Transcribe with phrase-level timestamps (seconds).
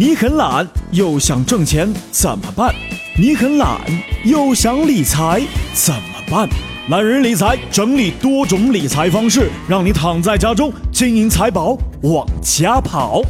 [0.00, 2.74] 你很懒又想挣钱怎么办？
[3.18, 3.78] 你很懒
[4.24, 5.42] 又想理财
[5.74, 6.48] 怎么办？
[6.88, 13.20] 懒人理财整理多种理财方式，让你躺在家中，金银财宝往家跑。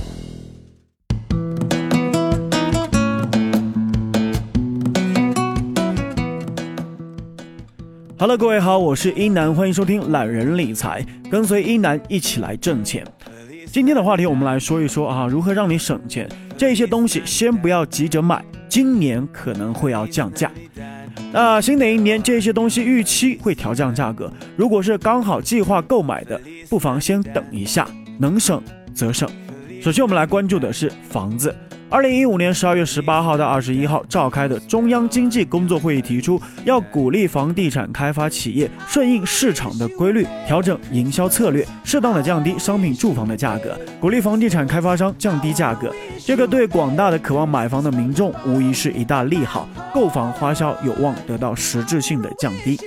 [8.16, 13.04] Hello，各位好，我是一南，欢迎收听懒人理财，跟随一南一起来挣钱。
[13.72, 16.28] 今天的话题，我们来说一说啊，如何让你省钱。
[16.58, 20.50] 这些东西先不要急着买，今年可能会要降价。
[21.32, 24.32] 那新的一年，这些东西预期会调降价格。
[24.56, 27.86] 如果是刚好计划购买的，不妨先等一下，
[28.18, 28.60] 能省
[28.92, 29.28] 则省。
[29.80, 31.54] 首先，我们来关注的是房子。
[31.90, 45.92] 二零一五年十二月十八号到二十一号召开的中央经济工作会议提出，要鼓励房地产开发企业顺应市场的规律，调整营销策略，适当的降低商品住房的价格，鼓励房地产开发商降低价格。
[46.20, 52.78] 这个对广大的渴望买房的民众无疑是一大利好，购房花销有望得到实质性的降低。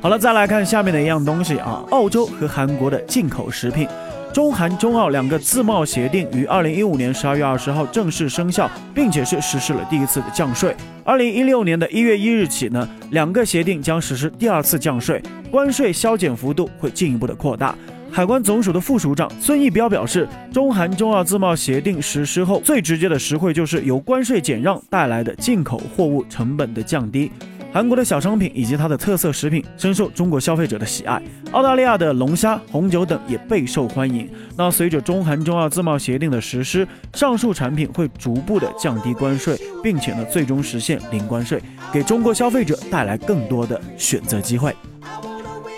[0.00, 3.88] 好了，再来看下面的一样东西啊，澳洲和韩国的进口食品。
[4.34, 10.74] 中韩中澳两个自贸协定于二零一五年十二月二十号正式生效，并且是实施了第一次的降税。
[11.04, 17.76] 二零一六年的一月一日起呢，两个协定将实施第二次降税，关税削减幅度会进一步的扩大。
[18.10, 27.30] 海关总署的副署长孙义彪表示，中韩中澳自贸协定实施后，最直接的实惠就是由关税减让带来的进口货物成本的降低。
[27.74, 34.30] 韩国的小商品以及它的特色食品深受中国消费者的喜爱，澳大利亚的龙虾、红酒等也备受欢迎。
[34.56, 41.60] 那随着中韩中澳自贸协定的实施，上述产品会逐步的降低关税，并且呢最终实现零关税，
[41.92, 44.72] 给中国消费者带来更多的选择机会。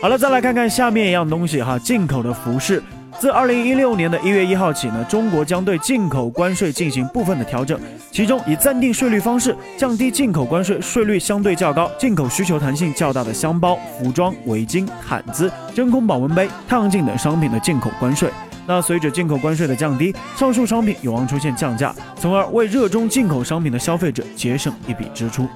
[0.02, 2.82] 好了，再来看看下面一样东西哈，进口的服饰。
[3.18, 18.30] 自二零一六年的一月一号起呢，中国将对进口关税进行部分的调整，其中以暂定税率方式降低进口关税税率相对较高、进口需求弹性较大的箱包、服装、围巾、毯子、真空保温杯、太阳镜等商品的进口关税。
[18.66, 25.48] 那随着进口关税的降低，上述商品有望出现降价，从而为热衷进口商品的消费者节省一笔支出。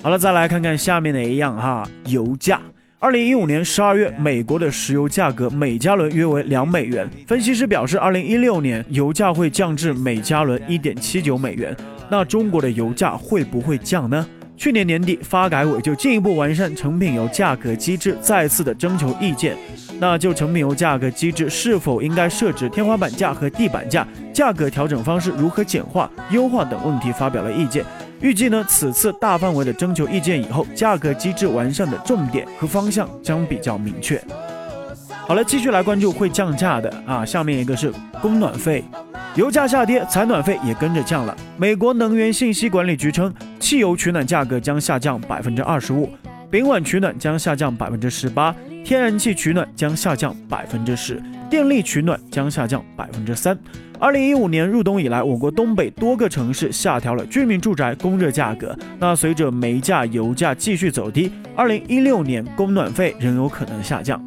[0.00, 2.60] 好了，再来看看下面的一样哈，油价。
[3.04, 7.06] 二零一五年十二月，美国的石油价格每加仑约为两美元。
[7.26, 11.76] 分析师表示，二零一六年油价会降至每加仑一点七九美元。
[12.08, 14.26] 那中国的油价会不会降呢？
[14.56, 19.54] 去年年底，发改委就进一步完善成品油价格机制，再次的征求意见。
[19.98, 27.84] 那就成品油价格机制是否应该设置天花板价和地板价，价格调整方式如何简化、优化等问题发表了意见。
[28.24, 34.18] 预计呢，此次大范围的征求意见以后，价格机制完善的重点和方向将比较明确。
[35.26, 37.92] 好了，继续来关注会降价的啊，下面一个是
[38.22, 38.82] 供暖费，
[39.34, 41.36] 油价下跌，采暖费也跟着降了。
[41.58, 43.30] 美国能源信息管理局称，
[43.60, 46.08] 汽油取暖价格将下降百分之二十五，
[46.50, 48.54] 丙烷取暖将下降百分之十八，
[48.84, 53.58] 天然气取暖将下降百分之十，电力取暖将下降百分之三。
[53.98, 58.76] 二零一五年入冬以来，我国东北多个城市下调了居民住宅供热价格。
[58.98, 64.22] 那随着煤价、油价继续走低，二零一六年供暖费仍有可能下降。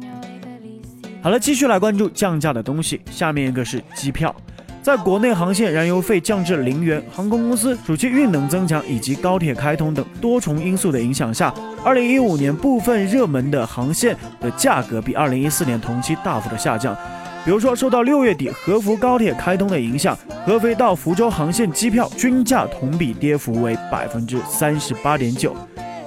[1.22, 3.00] 好了，继续来关注降价的东西。
[3.12, 4.34] 下面一个是机票，
[4.82, 11.52] 在国内航线燃油费降至零元，航空公司暑期运能增强以及高铁开通等多重因素的影响下，
[11.84, 16.96] 二零一五年部分热门的航线的价格比二零一四年同期大幅的下降。
[17.44, 20.16] 比如说，受到六月底合福高铁开通的影响，
[20.46, 25.54] 合肥到福州航线机票均价同比跌幅为百分之三十八点九。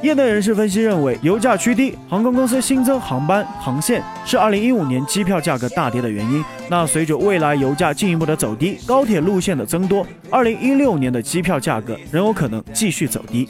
[0.02, 6.44] 业内人士分析认为，油价趋低，航空公司新增航班航线是二零一五年机票价格大跌的原因。
[6.68, 13.48] 那随着未来油价进一步的走低，高铁路线的增多，二零一六年的机票价格仍有可能继续走低。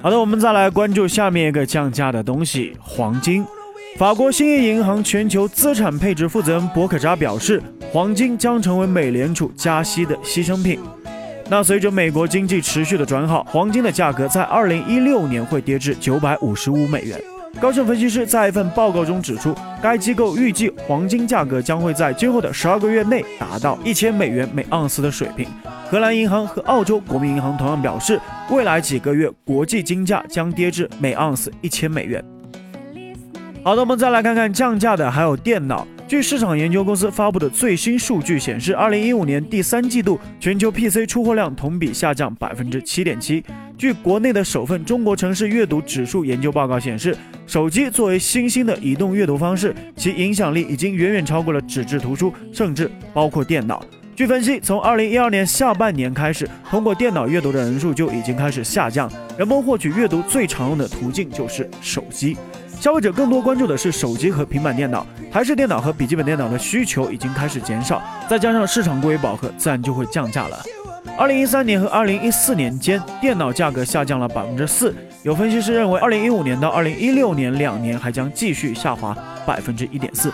[0.00, 3.44] 好的，我们再来关注下面一个降价的东西——黄金。
[3.98, 10.78] 法国兴业银行全球资产配置负责人博克扎表示，黄金将成为美联储加息的牺牲品。
[11.48, 17.20] 那随着美国经济持续的转好，黄金的价格在二零一六年会跌至九百五十五美元。
[17.60, 25.46] 高盛分析师在一份报告中指出，该机构预计黄金价格将会在今后的十二个月内达到一千美元每盎司的水平。
[25.90, 28.18] 荷兰银行和澳洲国民银行同样表示，
[28.50, 32.24] 未来几个月国际金价将跌至每盎司一千美元。
[33.62, 35.86] 好的，我们再来看看降价的还有电脑。
[36.12, 43.42] 据市场研究公司发布的最新数据显示，二零一五年第三季度全球 PC 出货量同比下降百分之七点七。
[43.78, 47.16] 据国内的首份中国城市阅读指数研究报告显示，
[47.46, 53.82] 手机作为新兴的移动阅读方式，其影响力已经远远超过了纸质图书，甚至包括电脑。
[54.14, 59.10] 据分析，从二零一二年下半年开始，通过电脑阅读的人数就已经开始下降。
[59.38, 62.36] 人们获取阅读最常用的途径就是手机。
[62.78, 70.62] 消费者更多关注的是手机和平板电脑，台式电脑和笔记本电脑的需求已经开始减少，再加上市场过于饱和，自然就会降价了。
[71.16, 74.94] 二零一三年和二零一四年间，电脑价格下降了百分之四。
[75.22, 80.30] 有分析师认为，二零一五年到二零一六年两年还将继续下滑百分之一点四。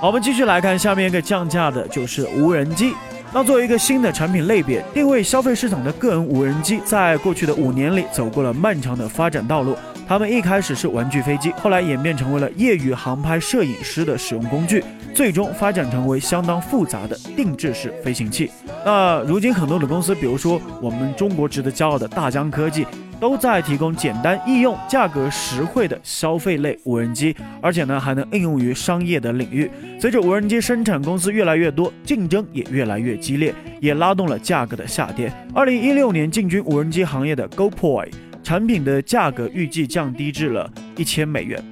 [0.00, 2.94] 好，我们继续来看下面一个降价的，就是无人机。
[3.34, 9.76] 那作为一个新的产品类别，定位消费市场的个人无人机，在过去的五年里走过了漫长的发展道路。
[10.10, 14.82] 他们一开始是玩具飞机，后来演变成为了业余航拍摄影师的使用工具，
[15.14, 18.50] 最终发展成为相当复杂的定制式飞行器。
[18.84, 22.84] 那如今很多的公司，比如说我们中国值得骄傲的大疆科技。
[23.20, 29.70] 都在提供简单易用、价格实惠的消费类无人机，而且呢还能应用于商业的领域。
[30.00, 35.30] 随着无人机生产公司越来越多，竞争也越来越激烈，也拉动了价格的下跌。
[35.54, 38.08] 二零一六年进军无人机行业的 GoPro
[38.50, 41.62] 产品的价格预计降低至了一千美元。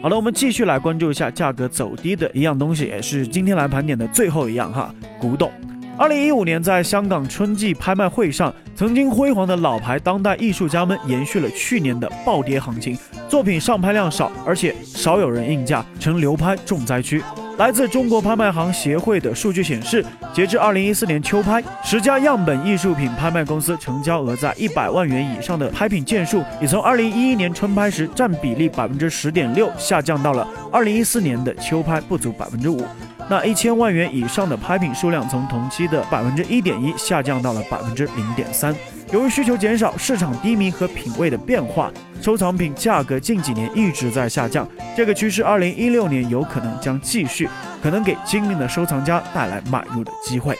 [0.00, 5.50] 好了，我们继续来关注一下价格走低的一样东西，也是今天来盘点的最后一样哈，古董。
[5.98, 12.96] 二零一五年，在香港春季拍卖会上，曾经辉煌的老牌当代艺术家们延续了去年的暴跌行情，
[13.28, 17.20] 作品上拍量少，而且少有人应价，成流拍重灾区。
[17.58, 20.04] 来自中国拍卖行协会的数据显示，
[20.34, 32.84] 截至二零一四年秋拍，十家样本艺术品拍卖公司成交额在一百万元以上的拍品件数，已从二零一一年春拍时占比例百分之十点六，下降到了二零一四年的秋拍不足百分之五。
[33.28, 38.74] 那一千万元以上的拍品数量从同期的百分之一点一下降到了百分之零点三。
[39.12, 41.90] 由于需求减少、市场低迷和品位的变化，
[42.20, 44.68] 收藏品价格近几年一直在下降。
[44.96, 47.48] 这个趋势二零一六年有可能将继续，
[47.82, 50.56] 可能给精明的收藏家带来买入的机会。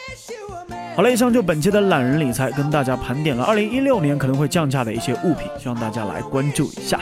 [0.95, 6.99] 好了，以上就本期的懒人理财，跟大家盘点了二零一六年可能会降价的一些物品，希望大家来关注一下。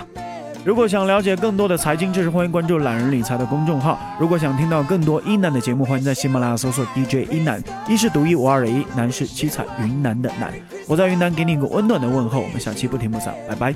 [0.65, 3.99] 如果想了解更多的财经知识，欢迎关注懒人理财的公众号。
[4.19, 10.51] 如果想听到更多一南的节目，欢迎在喜马拉雅搜索 DJ 一南，一是独一无二的一，南是七彩云南的南。
[10.87, 13.75] 我在云南给你一个温暖的问候，我们下期不听不散，拜拜。